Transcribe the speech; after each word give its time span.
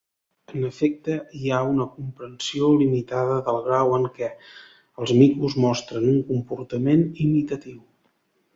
En 0.51 0.61
efecte, 0.67 1.17
hi 1.39 1.51
ha 1.51 1.59
una 1.73 1.85
comprensió 1.97 2.69
limitada 2.79 3.37
del 3.49 3.61
grau 3.67 3.93
en 3.99 4.09
què 4.17 4.31
els 5.05 5.15
micos 5.21 5.59
mostren 5.67 6.11
un 6.17 6.25
comportament 6.33 7.09
imitatiu. 7.29 7.81